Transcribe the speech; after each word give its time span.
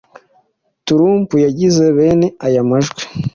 Turump 0.85 1.29
yagize 1.45 1.83
bene 1.97 2.27
aya 2.45 2.61
majwi 2.69 3.03